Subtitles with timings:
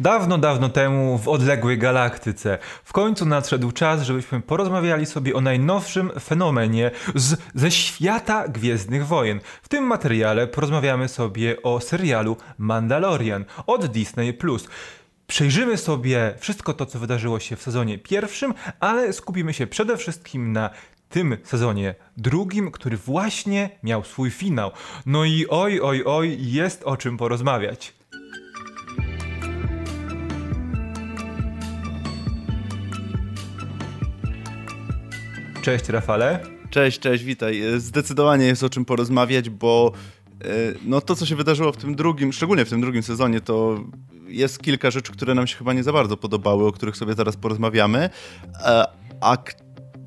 [0.00, 6.10] Dawno, dawno temu w odległej galaktyce w końcu nadszedł czas, żebyśmy porozmawiali sobie o najnowszym
[6.20, 9.40] fenomenie z, ze świata Gwiezdnych Wojen.
[9.62, 14.38] W tym materiale porozmawiamy sobie o serialu Mandalorian od Disney+.
[15.26, 20.52] Przejrzymy sobie wszystko to, co wydarzyło się w sezonie pierwszym, ale skupimy się przede wszystkim
[20.52, 20.70] na
[21.08, 24.70] tym sezonie drugim, który właśnie miał swój finał.
[25.06, 27.96] No i oj, oj, oj, jest o czym porozmawiać.
[35.66, 36.38] Cześć Rafale.
[36.70, 37.62] Cześć, cześć, witaj.
[37.78, 39.92] Zdecydowanie jest o czym porozmawiać, bo
[40.44, 40.48] e,
[40.84, 43.84] no to, co się wydarzyło w tym drugim, szczególnie w tym drugim sezonie, to
[44.28, 47.36] jest kilka rzeczy, które nam się chyba nie za bardzo podobały, o których sobie zaraz
[47.36, 48.10] porozmawiamy.
[48.64, 48.86] E,
[49.20, 49.36] a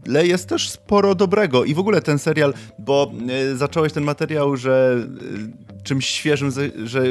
[0.08, 4.58] ale jest też sporo dobrego i w ogóle ten serial, bo e, zacząłeś ten materiał,
[4.58, 5.08] że
[5.84, 6.52] czymś świeżym,
[6.84, 7.04] że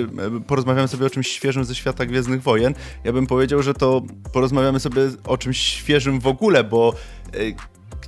[0.46, 2.74] porozmawiamy sobie o czymś świeżym ze świata Gwiezdnych Wojen.
[3.04, 4.02] Ja bym powiedział, że to
[4.32, 6.94] porozmawiamy sobie o czymś świeżym w ogóle, bo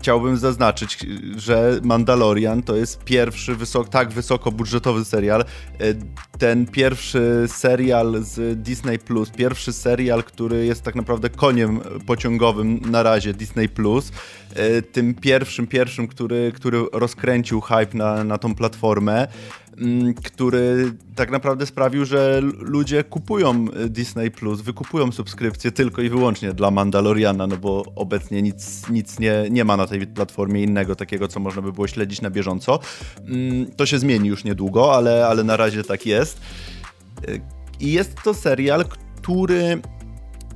[0.01, 0.99] chciałbym zaznaczyć,
[1.37, 5.41] że Mandalorian to jest pierwszy wysok, tak wysokobudżetowy serial.
[5.41, 5.45] E,
[6.39, 13.03] ten pierwszy serial z Disney Plus, pierwszy serial, który jest tak naprawdę koniem pociągowym na
[13.03, 14.13] razie Disney Plus.
[14.55, 19.29] E, tym pierwszym, pierwszym, który, który rozkręcił hype na, na tą platformę.
[19.81, 26.09] Mm, który tak naprawdę sprawił, że ludzie kupują y, Disney Plus, wykupują subskrypcję tylko i
[26.09, 30.97] wyłącznie dla Mandaloriana, no bo obecnie nic, nic nie, nie ma na tej platformie innego
[30.97, 32.79] takiego, co można by było śledzić na bieżąco.
[33.27, 36.41] Mm, to się zmieni już niedługo, ale, ale na razie tak jest.
[37.29, 37.41] Y,
[37.81, 38.85] I jest to serial,
[39.17, 39.83] który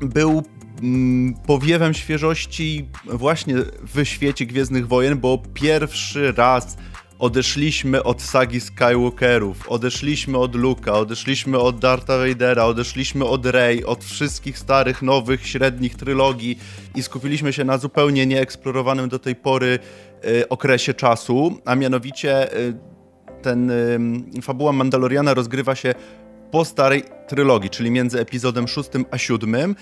[0.00, 0.42] był
[0.82, 3.54] mm, powiewem świeżości właśnie
[3.94, 6.76] w świecie Gwiezdnych Wojen, bo pierwszy raz
[7.24, 14.04] odeszliśmy od sagi Skywalkerów, odeszliśmy od Luka, odeszliśmy od Dartha Vadera, odeszliśmy od Rey, od
[14.04, 16.58] wszystkich starych, nowych, średnich trylogii
[16.94, 19.78] i skupiliśmy się na zupełnie nieeksplorowanym do tej pory
[20.24, 22.74] y, okresie czasu, a mianowicie y,
[23.42, 25.94] ten y, fabuła Mandaloriana rozgrywa się
[26.50, 29.74] po starej trylogii, czyli między epizodem 6 a 7,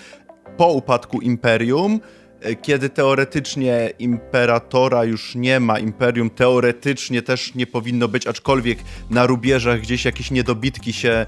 [0.56, 2.00] po upadku Imperium,
[2.62, 8.78] kiedy teoretycznie imperatora już nie ma, imperium teoretycznie też nie powinno być, aczkolwiek
[9.10, 11.26] na rubieżach gdzieś jakieś niedobitki się,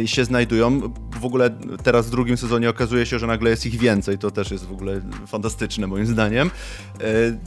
[0.00, 0.80] yy, się znajdują.
[1.20, 1.50] W ogóle
[1.82, 4.72] teraz w drugim sezonie okazuje się, że nagle jest ich więcej, to też jest w
[4.72, 6.50] ogóle fantastyczne moim zdaniem.
[7.00, 7.38] Yy,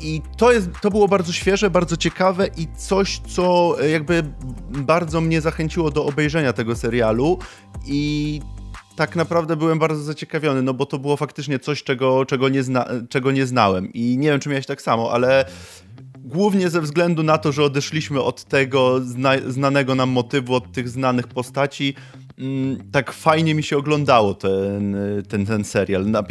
[0.00, 4.22] i to, jest, to było bardzo świeże, bardzo ciekawe i coś, co jakby
[4.70, 7.38] bardzo mnie zachęciło do obejrzenia tego serialu.
[7.86, 8.40] I
[8.96, 12.86] tak naprawdę byłem bardzo zaciekawiony, no bo to było faktycznie coś, czego, czego, nie, zna,
[13.08, 13.92] czego nie znałem.
[13.92, 15.44] I nie wiem, czy miałeś tak samo, ale
[16.18, 20.88] głównie ze względu na to, że odeszliśmy od tego zna, znanego nam motywu, od tych
[20.88, 21.94] znanych postaci,
[22.38, 24.96] mm, tak fajnie mi się oglądało ten,
[25.28, 26.22] ten, ten serial na,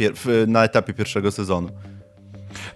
[0.46, 1.68] na etapie pierwszego sezonu.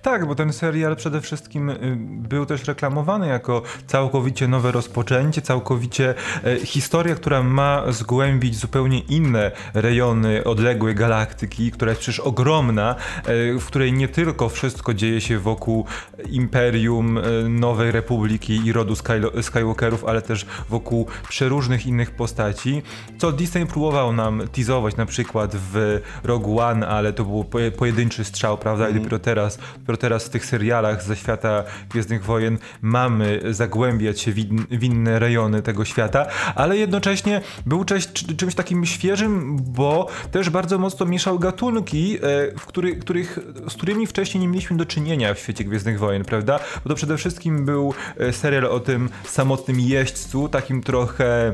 [0.03, 1.97] Tak, bo ten serial przede wszystkim y,
[2.29, 9.51] był też reklamowany jako całkowicie nowe rozpoczęcie, całkowicie e, historia, która ma zgłębić zupełnie inne
[9.75, 12.95] rejony odległej galaktyki, która jest przecież ogromna,
[13.25, 15.85] e, w której nie tylko wszystko dzieje się wokół
[16.31, 18.95] Imperium, e, Nowej Republiki i rodu
[19.43, 22.83] Skywalkerów, ale też wokół przeróżnych innych postaci,
[23.19, 27.45] co Disney próbował nam teasować na przykład w Rogue One, ale to był
[27.77, 28.89] pojedynczy strzał, prawda?
[28.89, 34.33] I dopiero teraz dopiero teraz w tych serialach ze świata Gwiezdnych Wojen mamy zagłębiać się
[34.71, 40.79] w inne rejony tego świata, ale jednocześnie był czymś, czymś takim świeżym, bo też bardzo
[40.79, 42.21] mocno mieszał gatunki, e,
[42.59, 43.39] w który, których,
[43.69, 46.61] z którymi wcześniej nie mieliśmy do czynienia w świecie Gwiezdnych Wojen, prawda?
[46.85, 51.53] Bo to przede wszystkim był e, serial o tym samotnym jeźdźcu, takim trochę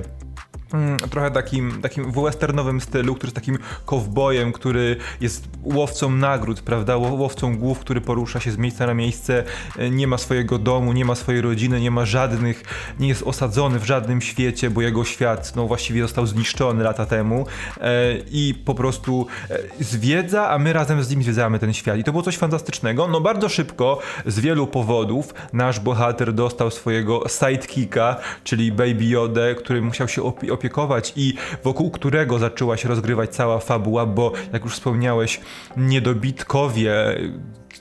[1.10, 7.56] trochę takim, takim westernowym stylu, który jest takim kowbojem, który jest łowcą nagród, prawda, łowcą
[7.56, 9.44] głów, który porusza się z miejsca na miejsce,
[9.78, 12.62] e, nie ma swojego domu, nie ma swojej rodziny, nie ma żadnych,
[13.00, 17.46] nie jest osadzony w żadnym świecie, bo jego świat, no właściwie został zniszczony lata temu.
[17.80, 21.98] E, i po prostu e, zwiedza, a my razem z nim zwiedzamy ten świat.
[21.98, 27.22] I to było coś fantastycznego, no bardzo szybko, z wielu powodów, nasz bohater dostał swojego
[27.28, 31.34] sidekicka, czyli Baby Yoda, który musiał się opiekować opiekować i
[31.64, 35.40] wokół którego zaczęła się rozgrywać cała fabuła, bo jak już wspomniałeś,
[35.76, 36.94] niedobitkowie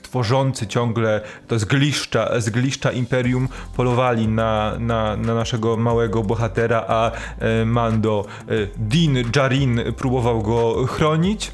[0.02, 7.64] tworzący ciągle to zgliszcza, zgliszcza Imperium polowali na, na, na naszego małego bohatera, a e,
[7.64, 11.52] Mando, e, Din Jarin próbował go chronić.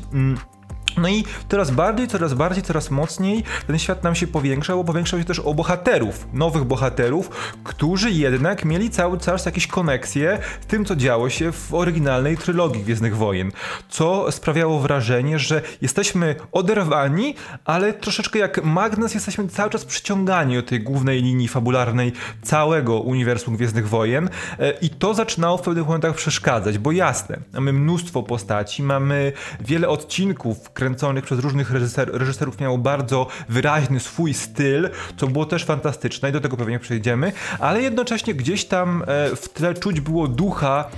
[0.96, 5.18] No i coraz bardziej, coraz bardziej, coraz mocniej ten świat nam się powiększał, bo powiększał
[5.18, 7.30] się też o bohaterów, nowych bohaterów,
[7.64, 12.82] którzy jednak mieli cały czas jakieś koneksje z tym, co działo się w oryginalnej trylogii
[12.82, 13.52] Gwiezdnych Wojen,
[13.88, 17.34] co sprawiało wrażenie, że jesteśmy oderwani,
[17.64, 23.56] ale troszeczkę jak magnes jesteśmy cały czas przyciągani do tej głównej linii fabularnej całego uniwersum
[23.56, 28.82] Gwiezdnych Wojen e, i to zaczynało w pewnych momentach przeszkadzać, bo jasne, mamy mnóstwo postaci,
[28.82, 35.46] mamy wiele odcinków, kręconych przez różnych reżyser, reżyserów miało bardzo wyraźny swój styl, co było
[35.46, 40.00] też fantastyczne i do tego pewnie przejdziemy, ale jednocześnie gdzieś tam e, w tle czuć
[40.00, 40.90] było ducha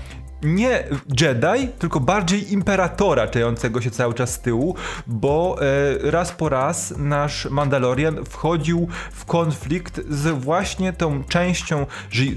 [0.43, 0.85] nie
[1.21, 6.95] Jedi, tylko bardziej imperatora czejącego się cały czas z tyłu, bo e, raz po raz
[6.99, 11.87] nasz Mandalorian wchodził w konflikt z właśnie tą częścią,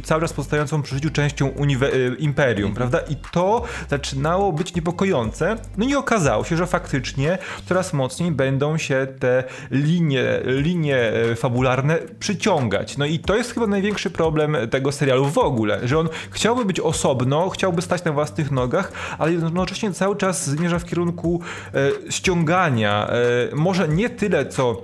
[0.04, 2.90] cały czas pozostającą przy życiu częścią e, Imperium, mhm.
[2.90, 3.12] prawda?
[3.14, 5.56] I to zaczynało być niepokojące.
[5.78, 11.98] No i okazało się, że faktycznie coraz mocniej będą się te linie, linie e, fabularne
[12.20, 12.98] przyciągać.
[12.98, 16.80] No i to jest chyba największy problem tego serialu w ogóle, że on chciałby być
[16.80, 21.42] osobno, chciałby stać stać na własnych nogach, ale jednocześnie cały czas zmierza w kierunku
[21.74, 24.82] e, ściągania, e, może nie tyle co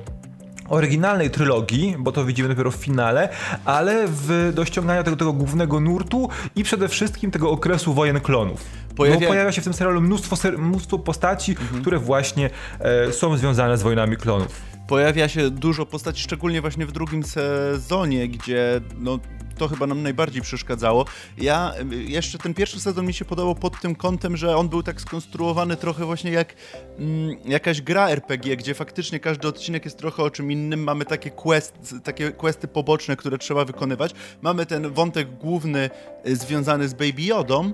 [0.69, 3.29] oryginalnej trylogii, bo to widzimy dopiero w finale,
[3.65, 8.63] ale w, do ściągania tego, tego głównego nurtu i przede wszystkim tego okresu wojen klonów.
[8.95, 9.19] Pojawia...
[9.19, 11.81] Bo pojawia się w tym serialu mnóstwo, mnóstwo postaci, mhm.
[11.81, 12.49] które właśnie
[12.79, 14.70] e, są związane z wojnami klonów.
[14.91, 19.19] Pojawia się dużo postaci, szczególnie właśnie w drugim sezonie, gdzie no,
[19.57, 21.05] to chyba nam najbardziej przeszkadzało.
[21.37, 25.01] Ja jeszcze ten pierwszy sezon mi się podobał pod tym kątem, że on był tak
[25.01, 26.53] skonstruowany trochę właśnie jak
[26.99, 30.83] mm, jakaś gra RPG, gdzie faktycznie każdy odcinek jest trochę o czym innym.
[30.83, 34.11] Mamy takie, quest, takie questy poboczne, które trzeba wykonywać.
[34.41, 35.89] Mamy ten wątek główny
[36.27, 37.73] y, związany z Baby Yodą,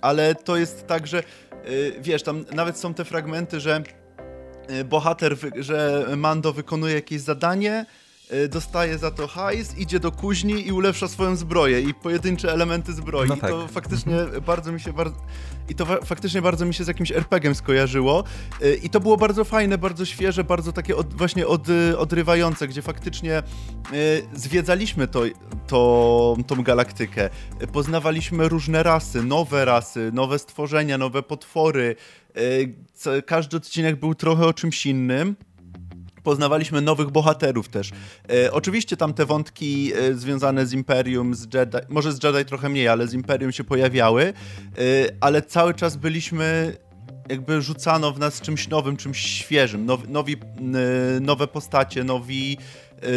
[0.00, 1.22] ale to jest tak, że
[1.68, 4.05] y, wiesz, tam nawet są te fragmenty, że y,
[4.84, 7.86] bohater, że Mando wykonuje jakieś zadanie,
[8.32, 12.92] Y, dostaje za to hajs, idzie do kuźni i ulepsza swoją zbroję i pojedyncze elementy
[12.92, 13.28] zbroi.
[13.28, 13.50] No tak.
[13.50, 14.42] I to faktycznie mhm.
[14.42, 15.16] bardzo mi się bardzo...
[15.68, 18.24] I to faktycznie bardzo mi się z jakimś RPG-em skojarzyło.
[18.62, 21.66] Y, I to było bardzo fajne, bardzo świeże, bardzo takie od, właśnie od,
[21.98, 23.42] odrywające, gdzie faktycznie
[23.92, 25.22] y, zwiedzaliśmy to,
[25.66, 27.30] to, tą galaktykę.
[27.72, 31.96] Poznawaliśmy różne rasy, nowe rasy, nowe stworzenia, nowe potwory.
[33.26, 35.36] Każdy odcinek był trochę o czymś innym.
[36.22, 37.90] Poznawaliśmy nowych bohaterów też.
[38.30, 42.68] E, oczywiście tam te wątki e, związane z Imperium, z Jedi, może z Jedi trochę
[42.68, 44.32] mniej, ale z Imperium się pojawiały, e,
[45.20, 46.76] ale cały czas byliśmy
[47.28, 50.36] jakby rzucano w nas czymś nowym, czymś świeżym, nowi
[51.20, 52.58] nowe postacie, nowi,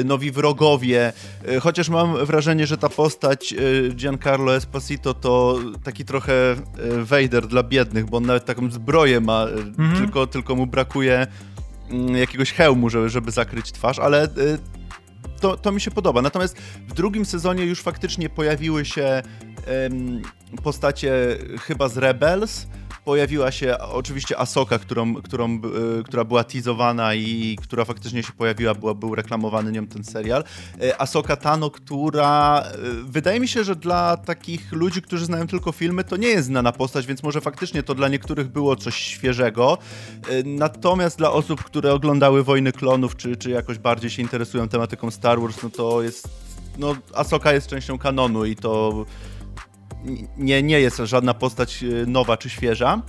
[0.05, 1.13] nowi wrogowie.
[1.61, 3.55] Chociaż mam wrażenie, że ta postać
[3.95, 6.55] Giancarlo Esposito to taki trochę
[6.97, 9.97] Vader dla biednych, bo on nawet taką zbroję ma, mhm.
[9.97, 11.27] tylko, tylko mu brakuje
[11.89, 14.27] Mm, jakiegoś hełmu, żeby, żeby zakryć twarz, ale
[15.39, 16.21] to, to mi się podoba.
[16.21, 19.21] Natomiast w drugim sezonie już faktycznie pojawiły się
[20.63, 22.67] postacie chyba z Rebels,
[23.05, 25.61] pojawiła się oczywiście Asoka, którą, którą,
[25.99, 30.43] y, która była teasowana i która faktycznie się pojawiła, była, był reklamowany nią ten serial.
[30.83, 35.71] Y, Asoka Tano, która y, wydaje mi się, że dla takich ludzi, którzy znają tylko
[35.71, 39.77] filmy, to nie jest znana postać, więc może faktycznie to dla niektórych było coś świeżego.
[40.45, 45.41] Natomiast dla osób, które oglądały Wojny Klonów, czy, czy jakoś bardziej się interesują tematyką Star
[45.41, 46.29] Wars, no to jest
[46.79, 49.05] no, Asoka jest częścią kanonu i to
[50.37, 53.01] nie, nie jest żadna postać e, nowa czy świeża.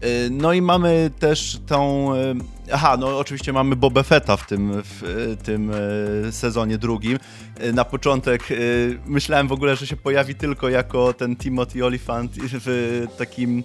[0.00, 2.14] E, no i mamy też tą.
[2.14, 2.34] E,
[2.72, 5.72] aha, no oczywiście mamy Boba Fetta w tym, w tym
[6.30, 7.18] sezonie drugim.
[7.72, 8.42] Na początek
[9.06, 13.64] myślałem w ogóle, że się pojawi tylko jako ten Timothy Olyphant w takim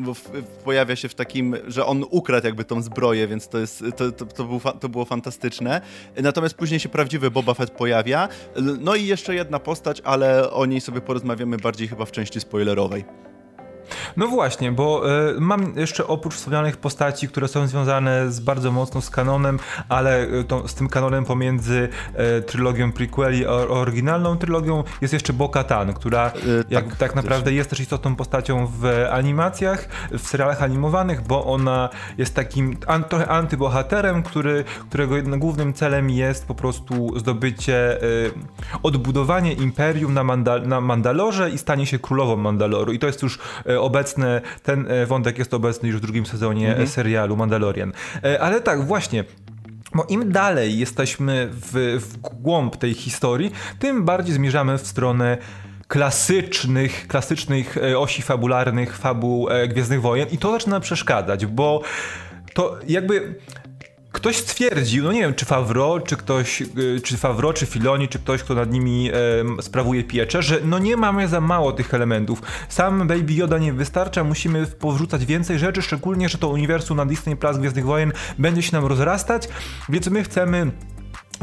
[0.00, 0.30] bo w,
[0.64, 4.26] pojawia się w takim, że on ukradł jakby tą zbroję, więc to, jest, to, to,
[4.26, 5.80] to, było, to było fantastyczne.
[6.16, 8.28] Natomiast później się prawdziwy Boba Fett pojawia.
[8.80, 13.29] No i jeszcze jedna postać, ale o niej sobie porozmawiamy bardziej chyba w części spoilerowej.
[14.16, 19.00] No właśnie, bo y, mam jeszcze oprócz wspomnianych postaci, które są związane z bardzo mocno
[19.00, 21.88] z kanonem, ale y, to, z tym kanonem pomiędzy
[22.38, 26.32] y, trylogią prequeli a oryginalną trylogią jest jeszcze Bo-Katan, która
[26.70, 31.88] jak, tak, tak naprawdę jest też istotną postacią w animacjach, w serialach animowanych, bo ona
[32.18, 38.00] jest takim an, trochę antybohaterem, który, którego głównym celem jest po prostu zdobycie,
[38.82, 42.92] odbudowanie imperium na, Mandal na Mandalorze i stanie się królową Mandaloru.
[42.92, 43.38] I to jest już
[43.80, 46.88] obecny, ten e, wątek jest obecny już w drugim sezonie mhm.
[46.88, 47.92] serialu Mandalorian.
[48.24, 49.24] E, ale tak, właśnie,
[49.94, 55.38] bo im dalej jesteśmy w, w głąb tej historii, tym bardziej zmierzamy w stronę
[55.88, 61.82] klasycznych, klasycznych e, osi fabularnych fabuł Gwiezdnych Wojen i to zaczyna przeszkadzać, bo
[62.54, 63.34] to jakby
[64.12, 68.18] ktoś stwierdził, no nie wiem, czy Favro, czy ktoś, y, czy Favro, czy Filoni, czy
[68.18, 72.42] ktoś, kto nad nimi e, sprawuje pieczę, że no nie mamy za mało tych elementów.
[72.68, 77.36] Sam Baby Yoda nie wystarcza, musimy powrzucać więcej rzeczy, szczególnie, że to uniwersum na Disney
[77.36, 79.48] Plus Gwiezdnych Wojen będzie się nam rozrastać,
[79.88, 80.70] więc my chcemy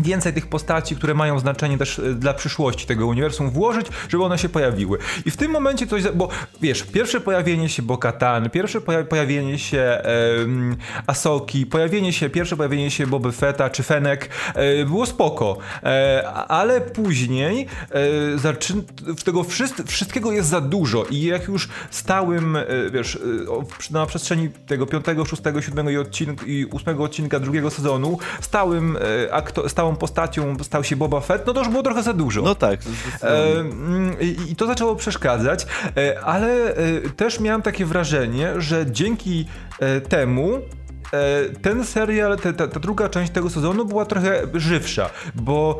[0.01, 4.37] więcej tych postaci, które mają znaczenie też e, dla przyszłości tego uniwersum włożyć, żeby one
[4.37, 4.97] się pojawiły.
[5.25, 6.29] I w tym momencie coś, bo
[6.61, 10.01] wiesz, pierwsze pojawienie się Bo-Katan, pierwsze pojawienie się
[10.39, 10.75] um,
[11.07, 16.81] Asoki, pojawienie się, pierwsze pojawienie się Boby Fetta czy Fenek e, było spoko, e, ale
[16.81, 17.67] później
[18.45, 19.43] e, tego
[19.85, 22.57] wszystkiego jest za dużo i jak już stałym,
[22.91, 23.19] wiesz,
[23.91, 28.97] na przestrzeni tego piątego, szóstego, siódmego i, odcink- i ósmego odcinka drugiego sezonu stałym
[29.31, 32.41] aktor, stałym postacią stał się Boba Fett, no to już było trochę za dużo.
[32.41, 32.79] No tak.
[33.23, 33.63] E,
[34.49, 35.67] I to zaczęło przeszkadzać,
[35.97, 39.45] e, ale e, też miałem takie wrażenie, że dzięki
[40.09, 40.59] temu
[41.61, 45.79] ten serial, ta, ta, ta, druga część tego sezonu była trochę żywsza, bo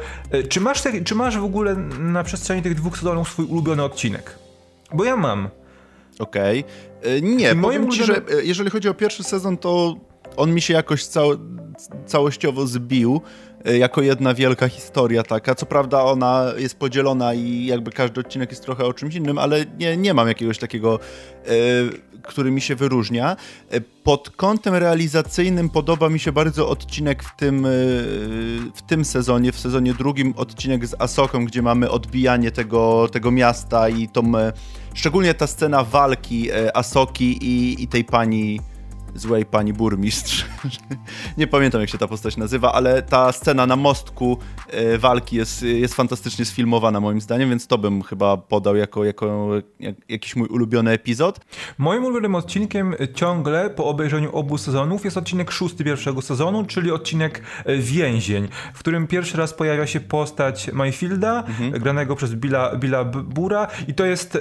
[0.50, 4.40] czy masz, czy masz w ogóle na przestrzeni tych dwóch sezonów swój ulubiony odcinek?
[4.94, 5.50] Bo ja mam.
[6.20, 6.64] Okej.
[7.00, 7.22] Okay.
[7.22, 9.96] Nie, I powiem ci, że jeżeli chodzi o pierwszy sezon, to
[10.38, 11.32] on mi się jakoś cał
[12.06, 13.22] całościowo zbił.
[13.68, 15.56] E, jako jedna wielka historia taka.
[15.56, 19.66] Co prawda ona jest podzielona i jakby każdy odcinek jest trochę o czymś innym, ale
[19.80, 21.00] nie, nie mam jakiegoś takiego,
[21.46, 21.50] e,
[22.22, 23.36] który mi się wyróżnia.
[23.70, 27.68] E, pod kątem realizacyjnym podoba mi się bardzo odcinek w tym,
[28.76, 33.90] w tym sezonie, w sezonie drugim, odcinek z Asoką, gdzie mamy odbijanie tego, tego miasta
[33.90, 34.32] i tą,
[34.94, 38.60] szczególnie ta scena walki Asoki i, i tej pani
[39.18, 40.46] złej pani burmistrz.
[41.38, 44.38] nie pamiętam jak się ta postać nazywa, ale ta scena na mostku
[44.70, 49.50] e, walki jest, jest fantastycznie sfilmowana moim zdaniem, więc to bym chyba podał jako, jako
[49.80, 51.40] jak, jakiś mój ulubiony epizod.
[51.78, 57.42] Moim ulubionym odcinkiem ciągle po obejrzeniu obu sezonów jest odcinek szósty pierwszego sezonu, czyli odcinek
[57.66, 61.72] e, Więzień, w którym pierwszy raz pojawia się postać Mayfielda, mhm.
[61.72, 64.40] granego przez Billa, Billa Bura i to jest e,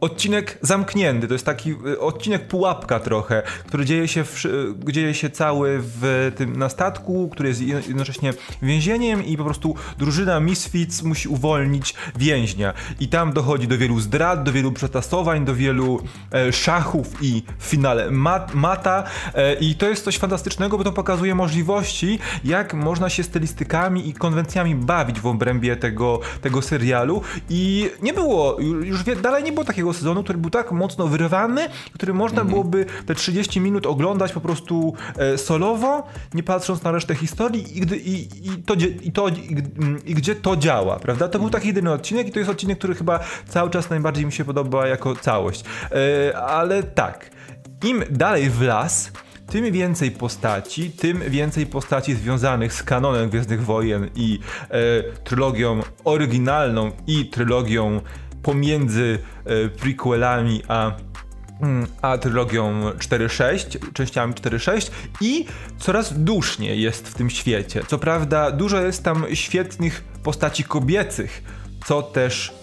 [0.00, 5.78] odcinek zamknięty, to jest taki odcinek pułapka trochę, który dzieje się, w, dzieje się cały
[5.80, 11.94] w tym, na statku, który jest jednocześnie więzieniem i po prostu drużyna Misfits musi uwolnić
[12.16, 12.72] więźnia.
[13.00, 17.64] I tam dochodzi do wielu zdrad, do wielu przetasowań, do wielu e, szachów i w
[17.64, 19.04] finale mat, mata.
[19.34, 24.12] E, I to jest coś fantastycznego, bo to pokazuje możliwości, jak można się stylistykami i
[24.12, 27.22] konwencjami bawić w obrębie tego, tego serialu.
[27.50, 32.14] I nie było, już dalej nie było takiego sezonu, który był tak mocno wyrwany, który
[32.14, 32.48] można mhm.
[32.48, 37.80] byłoby te 30 minut oglądać po prostu e, solowo, nie patrząc na resztę historii i,
[37.80, 39.28] gdy, i, i to, i, to,
[40.04, 41.28] i, gdzie to działa, prawda?
[41.28, 44.32] To był taki jedyny odcinek i to jest odcinek, który chyba cały czas najbardziej mi
[44.32, 45.64] się podoba jako całość.
[45.90, 47.30] E, ale tak,
[47.84, 49.12] im dalej w las,
[49.50, 54.38] tym więcej postaci, tym więcej postaci związanych z kanonem Gwiezdnych Wojen i
[54.70, 54.78] e,
[55.24, 58.00] trylogią oryginalną i trylogią
[58.42, 60.92] pomiędzy e, prequelami a
[62.02, 65.46] a trylogią 4.6, częściami 4.6 i
[65.78, 67.82] coraz duszniej jest w tym świecie.
[67.86, 71.42] Co prawda dużo jest tam świetnych postaci kobiecych,
[71.86, 72.57] co też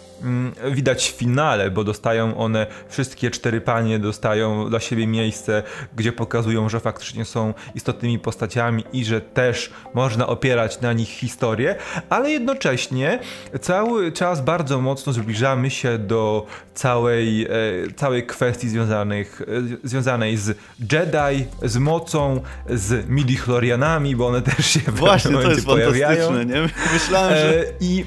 [0.72, 5.64] widać w finale, bo dostają one, wszystkie cztery panie dostają dla siebie miejsce,
[5.96, 11.76] gdzie pokazują, że faktycznie są istotnymi postaciami i że też można opierać na nich historię,
[12.10, 13.20] ale jednocześnie
[13.62, 17.50] cały czas bardzo mocno zbliżamy się do całej, e,
[17.96, 19.42] całej kwestii związanych,
[19.84, 25.66] e, związanej z Jedi, z mocą, z midichlorianami, bo one też się Właśnie, to jest
[25.66, 26.44] pojawiają.
[26.44, 26.70] nie?
[26.94, 27.60] Myślałem, że...
[27.60, 28.06] E, I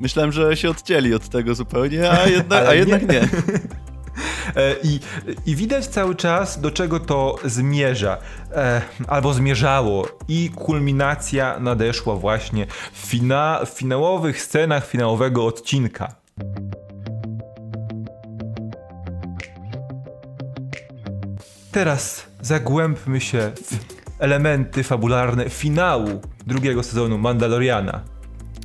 [0.00, 3.28] Myślałem, że się odcięli od tego zupełnie, a jednak, a jednak nie.
[4.56, 5.00] E, I,
[5.46, 8.18] I widać cały czas, do czego to zmierza,
[8.52, 16.14] e, albo zmierzało, i kulminacja nadeszła właśnie w, fina, w finałowych scenach finałowego odcinka.
[21.72, 23.78] Teraz zagłębmy się w
[24.18, 28.00] elementy fabularne finału drugiego sezonu Mandaloriana.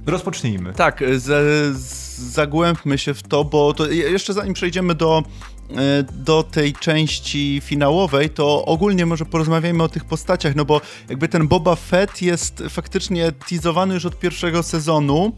[0.06, 0.74] Rozpocznijmy.
[0.74, 1.78] Tak, z,
[2.18, 5.24] zagłębmy się w to, bo to jeszcze zanim przejdziemy do,
[5.72, 11.28] e, do tej części finałowej, to ogólnie może porozmawiajmy o tych postaciach, no bo jakby
[11.28, 15.38] ten Boba Fett jest faktycznie teasowany już od pierwszego sezonu,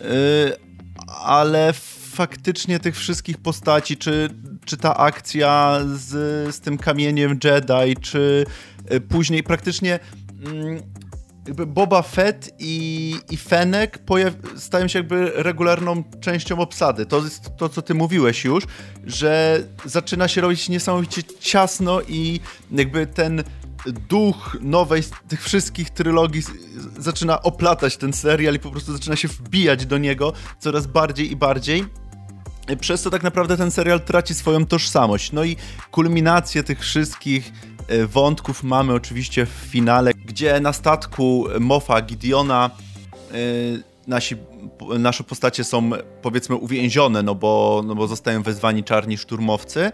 [0.00, 0.04] e,
[1.24, 1.72] ale
[2.12, 4.28] faktycznie tych wszystkich postaci, czy,
[4.64, 8.46] czy ta akcja z, z tym kamieniem Jedi, czy
[8.88, 9.98] e, później praktycznie
[10.46, 10.82] mm,
[11.46, 13.98] jakby Boba Fett i, i Fenek
[14.56, 17.06] stają się jakby regularną częścią obsady.
[17.06, 18.64] To jest to, co ty mówiłeś już,
[19.04, 23.44] że zaczyna się robić niesamowicie ciasno i jakby ten
[24.08, 26.42] duch nowej tych wszystkich trylogii
[26.98, 31.36] zaczyna oplatać ten serial i po prostu zaczyna się wbijać do niego coraz bardziej i
[31.36, 31.84] bardziej.
[32.80, 35.32] Przez co tak naprawdę ten serial traci swoją tożsamość.
[35.32, 35.56] No i
[35.90, 37.52] kulminację tych wszystkich
[38.06, 42.70] wątków mamy oczywiście w finale, gdzie na statku Mofa Gideona
[43.32, 43.38] yy,
[44.06, 44.36] nasi,
[44.98, 45.90] nasze postacie są
[46.22, 49.92] powiedzmy uwięzione, no bo, no bo zostają wezwani czarni szturmowcy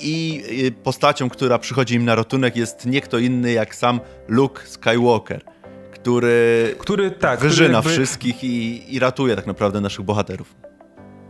[0.00, 0.42] i
[0.82, 5.44] postacią, która przychodzi im na ratunek jest nie kto inny jak sam Luke Skywalker,
[5.92, 7.90] który, który tak, wyżyna który jakby...
[7.90, 10.54] wszystkich i, i ratuje tak naprawdę naszych bohaterów.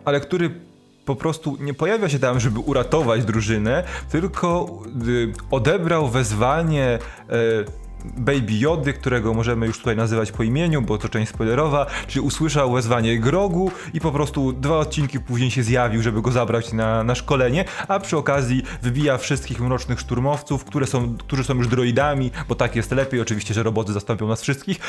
[0.05, 0.61] Ale który
[1.05, 4.69] po prostu nie pojawia się tam, żeby uratować drużynę, tylko
[5.09, 6.99] y, odebrał wezwanie
[7.31, 12.21] y, Baby Jody, którego możemy już tutaj nazywać po imieniu, bo to część spoilerowa, czyli
[12.21, 17.05] usłyszał wezwanie Grogu i po prostu dwa odcinki później się zjawił, żeby go zabrać na,
[17.05, 22.31] na szkolenie, a przy okazji wybija wszystkich mrocznych szturmowców, które są, którzy są już droidami,
[22.49, 24.79] bo tak jest lepiej, oczywiście, że roboty zastąpią nas wszystkich.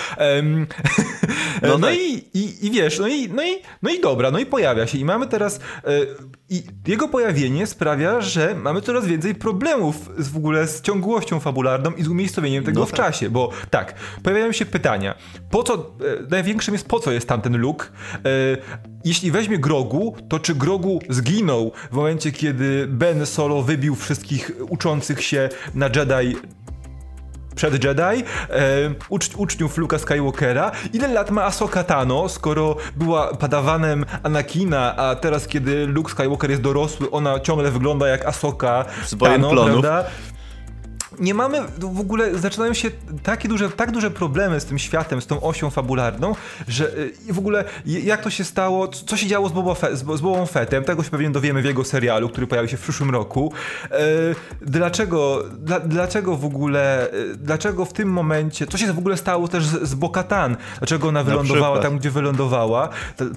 [1.61, 1.95] No, no tak.
[1.95, 4.97] i, i, i, wiesz, no i, no, i, no i dobra, no i pojawia się
[4.97, 5.91] i mamy teraz e,
[6.49, 11.91] i jego pojawienie sprawia, że mamy coraz więcej problemów z, w ogóle z ciągłością fabularną
[11.91, 12.97] i z umiejscowieniem tego no w tak.
[13.29, 13.93] Bo tak,
[14.23, 15.15] pojawiają się pytania.
[15.51, 15.79] Po co, e,
[16.29, 17.85] największym jest po co jest tamten Luke?
[17.85, 18.19] E,
[19.05, 25.23] jeśli weźmie Grogu, to czy Grogu zginął w momencie, kiedy Ben Solo wybił wszystkich uczących
[25.23, 26.35] się na Jedi
[27.55, 28.23] przed Jedi, e,
[29.09, 30.71] ucz, uczniów Luka Skywalkera.
[30.93, 36.61] Ile lat ma Ahsoka Tano, skoro była padawanem Anakina, a teraz kiedy Luke Skywalker jest
[36.61, 38.85] dorosły, ona ciągle wygląda jak Ahsoka
[39.19, 40.03] Tano, prawda?
[41.19, 42.91] Nie mamy w ogóle, zaczynają się
[43.23, 46.35] takie duże, tak duże problemy z tym światem, z tą osią fabularną,
[46.67, 49.99] że y, w ogóle jak to się stało, co się działo z, Boba Fe, z,
[49.99, 53.09] z Bobą Fettem, tego się pewnie dowiemy w jego serialu, który pojawi się w przyszłym
[53.09, 53.53] roku.
[53.91, 53.97] E,
[54.61, 59.47] dlaczego, dla, dlaczego w ogóle, e, dlaczego w tym momencie, co się w ogóle stało
[59.47, 62.89] też z, z Bokatan, dlaczego ona wylądowała tam, gdzie wylądowała,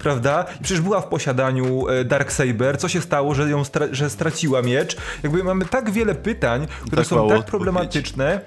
[0.02, 0.44] prawda?
[0.60, 4.62] I przecież była w posiadaniu e, Darksaber, co się stało, że ją stra że straciła
[4.62, 4.96] miecz?
[5.22, 8.40] Jakby mamy tak wiele pytań, które tak są tak problematyczne, problematyczne.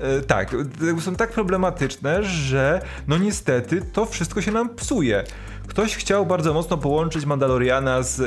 [0.00, 0.56] E, tak,
[1.00, 5.24] są tak problematyczne, że no niestety to wszystko się nam psuje.
[5.66, 8.26] Ktoś chciał bardzo mocno połączyć Mandaloriana z, e,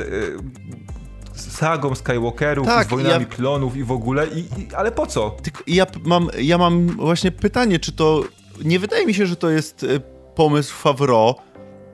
[1.50, 3.36] sagą Skywalkerów, tak, z wojnami ja...
[3.36, 5.30] klonów i w ogóle, i, i, ale po co?
[5.30, 8.24] Tylko ja mam, ja mam właśnie pytanie, czy to...
[8.64, 10.00] Nie wydaje mi się, że to jest e,
[10.34, 11.34] pomysł Favreau,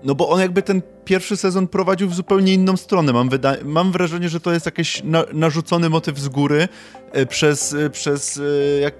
[0.04, 3.12] no bo on jakby ten pierwszy sezon prowadził w zupełnie inną stronę.
[3.12, 3.30] Mam,
[3.64, 6.68] mam wrażenie, że to jest jakiś na narzucony motyw z góry
[7.12, 8.94] e, przez, e, przez e, jak,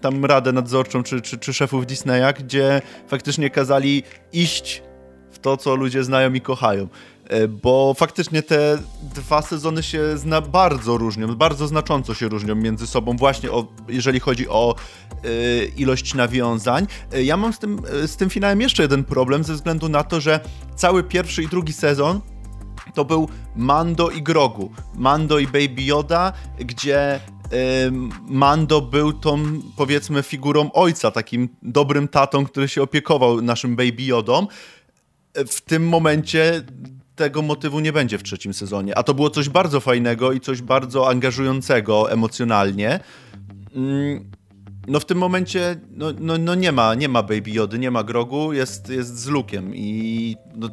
[0.00, 4.82] tam radę nadzorczą czy, czy, czy szefów Disneya, gdzie faktycznie kazali iść
[5.30, 6.88] w to, co ludzie znają i kochają.
[7.28, 12.86] E, bo faktycznie te dwa sezony się zna bardzo różnią, bardzo znacząco się różnią między
[12.86, 14.74] sobą, właśnie o, jeżeli chodzi o
[15.24, 16.86] y, ilość nawiązań.
[17.12, 20.20] E, ja mam z tym, z tym finałem jeszcze jeden problem, ze względu na to,
[20.20, 20.40] że
[20.76, 22.20] cały pierwszy i drugi sezon
[22.94, 24.70] to był Mando i Grogu.
[24.94, 27.20] Mando i Baby Yoda, gdzie
[28.28, 29.42] Mando był tą,
[29.76, 34.46] powiedzmy, figurą ojca, takim dobrym tatą, który się opiekował naszym Baby Yodą.
[35.34, 36.62] W tym momencie
[37.14, 38.98] tego motywu nie będzie w trzecim sezonie.
[38.98, 43.00] A to było coś bardzo fajnego i coś bardzo angażującego emocjonalnie.
[43.74, 44.30] Mm,
[44.86, 48.04] no w tym momencie no, no, no nie ma nie ma Baby Jody, nie ma
[48.04, 50.68] Grogu, jest, jest z Lukiem i no,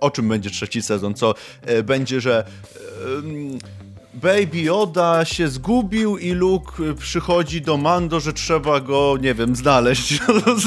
[0.00, 1.14] o czym będzie trzeci sezon?
[1.14, 2.44] Co e, będzie, że
[2.76, 3.82] e,
[4.14, 10.18] Baby Yoda się zgubił i Luke przychodzi do Mando, że trzeba go, nie wiem, znaleźć.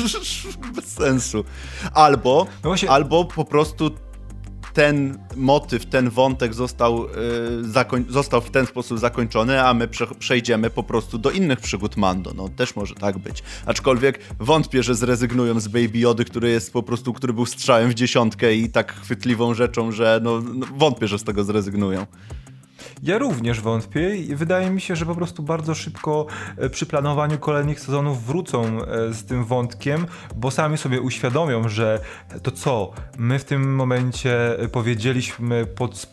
[0.75, 1.43] Bez sensu.
[1.93, 2.89] Albo, no właśnie...
[2.89, 3.91] albo po prostu
[4.75, 7.07] ten motyw, ten wątek został,
[7.97, 11.97] yy, został w ten sposób zakończony, a my prze przejdziemy po prostu do innych przygód
[11.97, 12.31] Mando.
[12.35, 13.43] No też może tak być.
[13.65, 17.93] Aczkolwiek wątpię, że zrezygnują z Baby Jody, który jest po prostu, który był strzałem w
[17.93, 22.05] dziesiątkę i tak chwytliwą rzeczą, że no, no wątpię, że z tego zrezygnują.
[23.05, 26.25] Ja również wątpię i wydaje mi się, że po prostu bardzo szybko
[26.57, 31.99] e, przy planowaniu kolejnych sezonów wrócą e, z tym wątkiem, bo sami sobie uświadomią, że
[32.43, 36.07] to co, my w tym momencie powiedzieliśmy pod,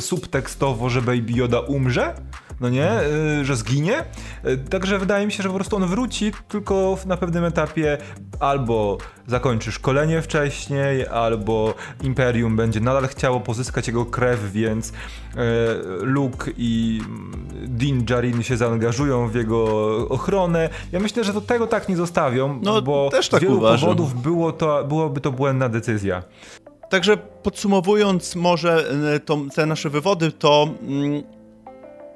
[0.00, 2.14] subtekstowo, że Baby Yoda umrze?
[2.60, 3.00] No nie,
[3.40, 4.04] y, że zginie.
[4.46, 7.98] Y, także wydaje mi się, że po prostu on wróci, tylko na pewnym etapie
[8.40, 14.94] albo zakończy szkolenie wcześniej, albo Imperium będzie nadal chciało pozyskać jego krew, więc y,
[16.00, 17.00] Luke i
[17.64, 19.64] Din Djarin się zaangażują w jego
[20.08, 20.68] ochronę.
[20.92, 23.80] Ja myślę, że to tego tak nie zostawią, no, bo też tak z wielu uważam.
[23.80, 26.22] powodów było to, byłoby to błędna decyzja.
[26.90, 28.84] Także podsumowując może
[29.54, 31.22] te nasze wywody, to mm,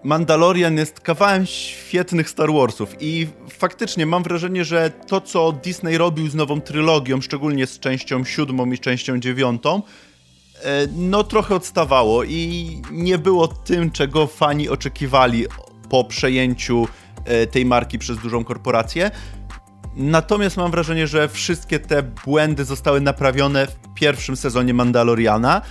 [0.05, 6.29] Mandalorian jest kawałem świetnych Star Warsów i faktycznie mam wrażenie, że to, co Disney robił
[6.29, 9.83] z nową trylogią, szczególnie z częścią siódmą i częścią dziewiątą,
[10.62, 15.47] e, no trochę odstawało i nie było tym, czego fani oczekiwali
[15.91, 16.88] po przejęciu
[17.25, 19.11] e, tej marki przez dużą korporację.
[19.97, 25.62] Natomiast mam wrażenie, że wszystkie te błędy zostały naprawione w pierwszym sezonie Mandaloriana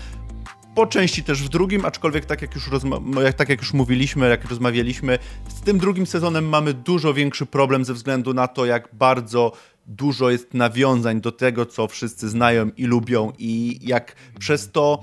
[0.75, 4.45] po części też w drugim, aczkolwiek tak jak już, rozma- tak jak już mówiliśmy, jak
[4.45, 9.51] rozmawialiśmy, z tym drugim sezonem mamy dużo większy problem ze względu na to, jak bardzo
[9.85, 15.01] dużo jest nawiązań do tego, co wszyscy znają i lubią i jak przez to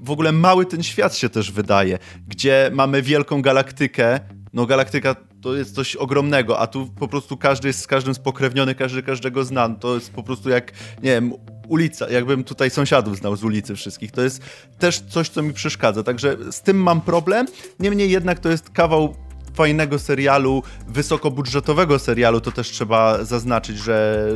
[0.00, 1.98] w ogóle mały ten świat się też wydaje,
[2.28, 4.20] gdzie mamy wielką galaktykę,
[4.52, 8.74] no galaktyka to jest coś ogromnego, a tu po prostu każdy jest z każdym spokrewniony,
[8.74, 9.68] każdy każdego zna.
[9.68, 11.32] To jest po prostu jak, nie wiem,
[11.68, 14.12] ulica, jakbym tutaj sąsiadów znał z ulicy wszystkich.
[14.12, 14.42] To jest
[14.78, 16.02] też coś, co mi przeszkadza.
[16.02, 17.46] Także z tym mam problem.
[17.80, 19.14] Niemniej jednak to jest kawał
[19.54, 24.26] fajnego serialu, wysokobudżetowego serialu, to też trzeba zaznaczyć, że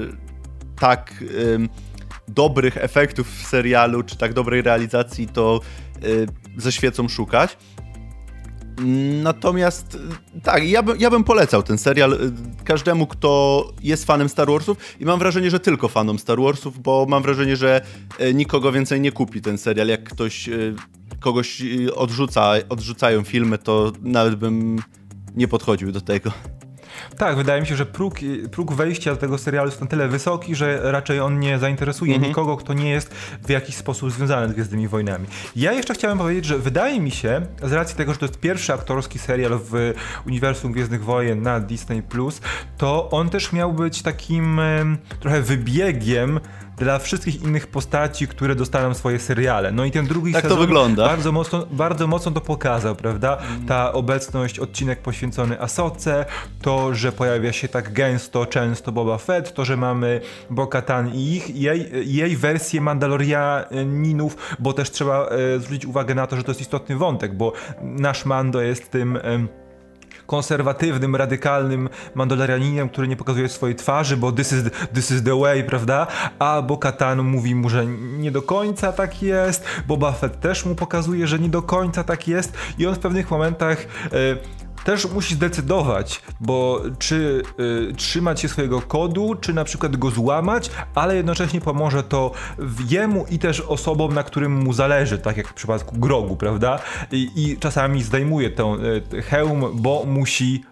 [0.79, 1.69] tak ym,
[2.29, 5.61] dobrych efektów w serialu, czy tak dobrej realizacji to
[6.05, 7.57] y, ze świecą szukać.
[9.23, 9.99] Natomiast
[10.43, 14.77] tak, ja, by, ja bym polecał ten serial y, każdemu, kto jest fanem Star Warsów
[15.01, 17.81] i mam wrażenie, że tylko fanom Star Warsów, bo mam wrażenie, że
[18.21, 19.89] y, nikogo więcej nie kupi ten serial.
[19.89, 20.75] Jak ktoś y,
[21.21, 21.63] kogoś
[21.95, 24.79] odrzuca, odrzucają filmy, to nawet bym
[25.37, 26.33] nie podchodził do tego.
[27.19, 28.15] Tak, wydaje mi się, że próg,
[28.51, 32.29] próg wejścia do tego serialu jest na tyle wysoki, że raczej on nie zainteresuje mhm.
[32.31, 33.15] nikogo, kto nie jest
[33.47, 35.27] w jakiś sposób związany z Gwiezdnymi Wojnami.
[35.57, 38.73] Ja jeszcze chciałem powiedzieć, że wydaje mi się, z racji tego, że to jest pierwszy
[38.73, 39.95] aktorski serial w
[40.27, 42.03] uniwersum Gwiezdnych Wojen na Disney+,
[42.79, 44.61] to on też miał być takim
[45.21, 46.41] trochę wybiegiem
[46.81, 49.73] dla wszystkich innych postaci, które dostaną swoje seriale.
[49.73, 51.07] No i ten drugi tak sezon to wygląda.
[51.07, 53.39] Bardzo, mocno, bardzo mocno to pokazał, prawda?
[53.69, 56.25] Ta obecność, odcinek poświęcony Asoce,
[56.63, 61.57] to, że pojawia się tak gęsto, często Boba Fett, to, że mamy Bo-Katan i ich,
[61.57, 66.61] jej, jej wersję Mandalorianinów, bo też trzeba e, zwrócić uwagę na to, że to jest
[66.61, 69.19] istotny wątek, bo nasz Mando jest tym...
[70.31, 74.63] Konserwatywnym, radykalnym mandalorianinem, który nie pokazuje swojej twarzy, bo this is,
[74.95, 76.07] this is the way, prawda?
[76.39, 81.27] A Bo-Katan mówi mu, że nie do końca tak jest, Boba Fett też mu pokazuje,
[81.27, 86.23] że nie do końca tak jest i on w pewnych momentach e, też musi zdecydować,
[86.41, 87.43] bo czy
[87.91, 92.33] y, trzymać się swojego kodu, czy na przykład go złamać, ale jednocześnie pomoże to
[92.89, 96.79] jemu i też osobom, na którym mu zależy, tak jak w przypadku Grogu, prawda?
[97.13, 98.67] I, i czasami zdejmuje ten
[99.15, 100.65] y, hełm, bo musi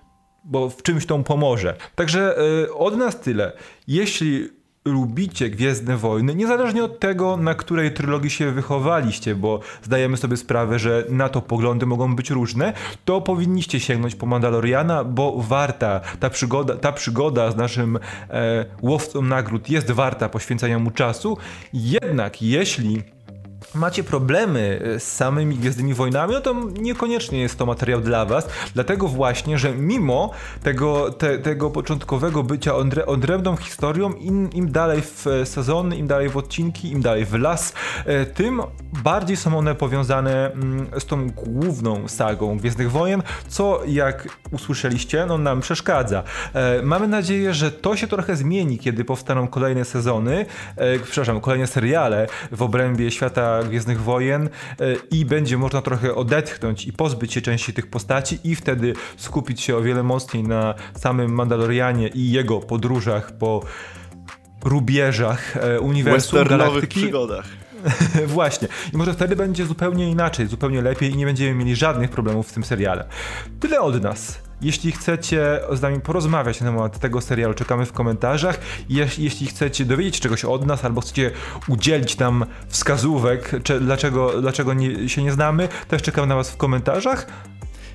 [0.44, 1.76] bo w czymś to pomoże.
[1.94, 3.52] Także y, od nas tyle.
[3.86, 4.48] Jeśli
[4.88, 10.78] lubicie Gwiezdne Wojny, niezależnie od tego, na której trylogii się wychowaliście, bo zdajemy sobie sprawę,
[10.78, 12.72] że na to poglądy mogą być różne,
[13.04, 17.98] to powinniście sięgnąć po Mandaloriana, bo warta ta przygoda, ta przygoda z naszym
[18.30, 21.36] e, łowcą nagród jest warta poświęcenia mu czasu.
[21.72, 23.02] Jednak jeśli
[23.74, 28.48] macie problemy e, z samymi Gwiezdnymi Wojnami, no to niekoniecznie jest to materiał dla was,
[28.74, 30.30] dlatego właśnie, że mimo
[30.62, 36.28] tego, te, tego początkowego bycia odre, odrębną historią, im, im dalej w sezony, im dalej
[36.28, 37.72] w odcinki, im dalej w las,
[38.04, 38.62] e, tym
[39.04, 45.38] bardziej są one powiązane mm, z tą główną sagą Gwiezdnych Wojen, co jak usłyszeliście, no
[45.38, 46.22] nam przeszkadza.
[46.54, 50.46] E, mamy nadzieję, że to się trochę zmieni, kiedy powstaną kolejne sezony,
[51.04, 54.48] przepraszam, kolejne seriale w obrębie świata Gwiezdnych Wojen e,
[55.10, 59.76] i będzie można trochę odetchnąć i pozbyć się części tych postaci i wtedy skupić się
[59.76, 63.62] o wiele mocniej na samym Mandalorianie i jego podróżach po
[64.64, 67.00] rubieżach e, uniwersum galaktyki.
[67.00, 67.46] przygodach.
[68.26, 68.68] Właśnie.
[68.92, 72.52] I może wtedy będzie zupełnie inaczej, zupełnie lepiej i nie będziemy mieli żadnych problemów w
[72.52, 73.04] tym seriale.
[73.60, 74.47] Tyle od nas.
[74.62, 78.60] Jeśli chcecie z nami porozmawiać na temat tego serialu, czekamy w komentarzach.
[78.88, 81.30] Jeśli, jeśli chcecie dowiedzieć się czegoś od nas, albo chcecie
[81.68, 86.56] udzielić nam wskazówek, czy, dlaczego, dlaczego nie, się nie znamy, też czekamy na was w
[86.56, 87.26] komentarzach.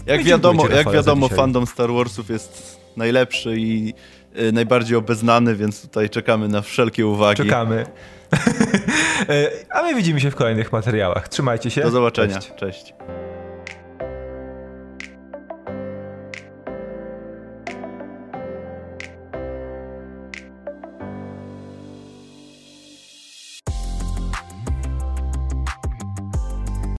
[0.06, 3.94] Jak no wiadomo, jak wiadomo fandom Star Warsów jest najlepszy i
[4.40, 7.44] y, najbardziej obeznany, więc tutaj czekamy na wszelkie uwagi.
[7.44, 7.86] Czekamy.
[9.30, 11.28] E, a my widzimy się w kolejnych materiałach.
[11.28, 11.82] Trzymajcie się.
[11.82, 12.36] Do zobaczenia.
[12.36, 12.54] Cześć.
[12.56, 12.94] Cześć.